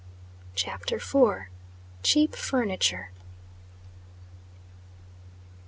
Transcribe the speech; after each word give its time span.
CHAPTER 0.55 0.95
IV. 0.95 1.43
CHEAP 2.01 2.35
FURNITURE. 2.35 3.11